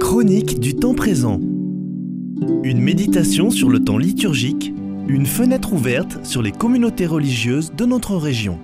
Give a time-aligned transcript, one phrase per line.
[0.00, 1.38] Chronique du temps présent.
[1.38, 4.72] Une méditation sur le temps liturgique,
[5.06, 8.58] une fenêtre ouverte sur les communautés religieuses de notre région.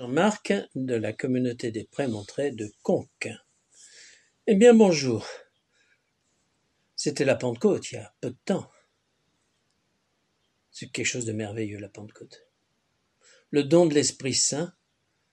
[0.00, 3.28] Jean-Marc de la communauté des prémontrés de Conques.
[4.48, 5.24] Eh bien bonjour.
[6.96, 8.68] C'était la Pentecôte il y a peu de temps.
[10.72, 12.48] C'est quelque chose de merveilleux la Pentecôte.
[13.50, 14.74] Le don de l'Esprit Saint,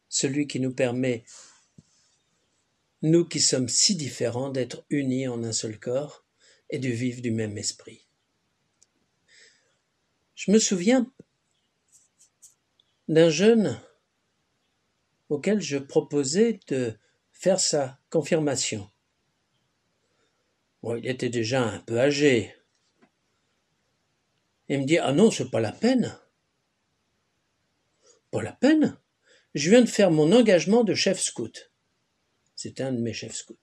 [0.08, 1.24] celui qui nous permet
[3.02, 6.26] nous qui sommes si différents, d'être unis en un seul corps
[6.70, 8.08] et de vivre du même esprit.
[10.36, 11.12] Je me souviens
[13.08, 13.80] d'un jeune
[15.30, 16.94] auquel je proposais de
[17.32, 18.90] faire sa confirmation.
[20.84, 22.56] Il était déjà un peu âgé.
[24.70, 26.18] Il me dit Ah non, c'est pas la peine.
[28.32, 28.98] Pas la peine.
[29.54, 31.72] Je viens de faire mon engagement de chef scout.
[32.68, 33.56] C'était un de mes chefs scouts.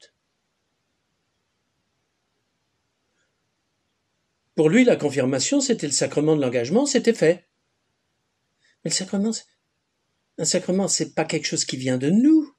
[4.55, 7.47] Pour lui, la confirmation, c'était le sacrement de l'engagement, c'était fait.
[8.83, 9.33] Mais le sacrement,
[10.39, 12.57] un sacrement, c'est pas quelque chose qui vient de nous.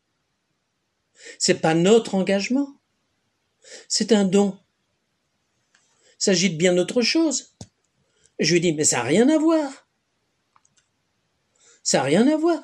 [1.39, 2.79] C'est pas notre engagement.
[3.87, 4.59] C'est un don.
[6.19, 7.55] Il s'agit de bien autre chose.
[8.37, 9.89] Je lui dis, mais ça n'a rien à voir.
[11.81, 12.61] Ça n'a rien à voir.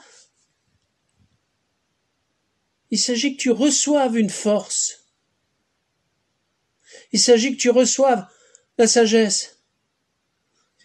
[2.91, 5.07] Il s'agit que tu reçoives une force.
[7.11, 8.27] Il s'agit que tu reçoives
[8.77, 9.63] la sagesse.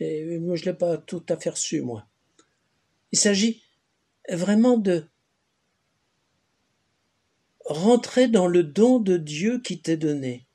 [0.01, 2.07] moi, je l'ai pas tout à fait reçu, moi.
[3.13, 3.63] Il s'agit
[4.29, 5.07] vraiment de
[7.65, 10.47] rentrer dans le don de Dieu qui t'est donné.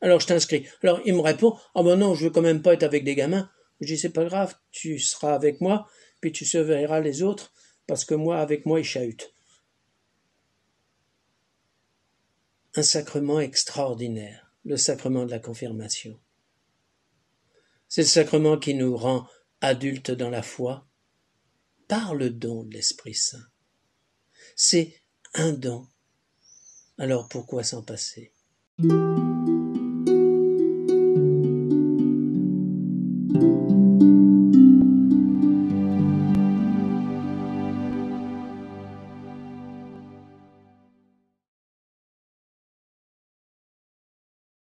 [0.00, 0.66] Alors je t'inscris.
[0.82, 3.14] Alors il me répond Ah ben non, je veux quand même pas être avec des
[3.14, 3.50] gamins.
[3.80, 5.88] Je dis C'est pas grave, tu seras avec moi,
[6.20, 7.52] puis tu surveilleras les autres,
[7.86, 9.32] parce que moi, avec moi, ils chahutent.
[12.76, 16.18] Un sacrement extraordinaire, le sacrement de la confirmation.
[17.88, 19.26] C'est le sacrement qui nous rend
[19.60, 20.86] adultes dans la foi
[21.88, 23.46] par le don de l'Esprit Saint.
[24.54, 25.00] C'est
[25.34, 25.88] un don.
[26.98, 28.32] Alors pourquoi s'en passer?